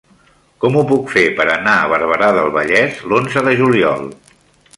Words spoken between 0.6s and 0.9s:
Com ho